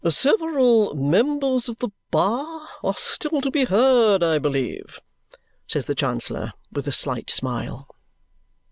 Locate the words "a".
6.87-6.91